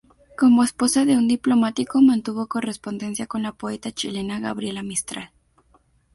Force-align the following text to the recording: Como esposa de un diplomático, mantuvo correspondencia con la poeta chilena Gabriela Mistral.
Como 0.35 0.63
esposa 0.63 1.05
de 1.05 1.15
un 1.15 1.27
diplomático, 1.27 2.01
mantuvo 2.01 2.47
correspondencia 2.47 3.27
con 3.27 3.43
la 3.43 3.51
poeta 3.53 3.91
chilena 3.91 4.39
Gabriela 4.39 4.81
Mistral. 4.81 5.29